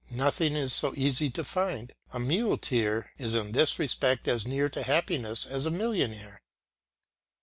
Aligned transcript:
Nothing 0.09 0.55
is 0.55 0.73
so 0.73 0.95
easy 0.97 1.29
to 1.29 1.43
find. 1.43 1.93
A 2.11 2.17
muleteer 2.19 3.11
is 3.19 3.35
in 3.35 3.51
this 3.51 3.77
respect 3.77 4.27
as 4.27 4.47
near 4.47 4.67
to 4.67 4.81
happiness 4.81 5.45
as 5.45 5.67
a 5.67 5.69
millionaire. 5.69 6.41